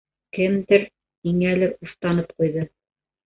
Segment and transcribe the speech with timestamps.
[0.37, 0.85] Кемдер
[1.29, 2.65] ниңәлер уфтанып ҡуйҙы.